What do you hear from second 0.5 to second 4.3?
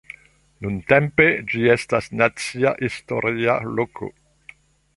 Nuntempe, ĝi estas nacia historia loko.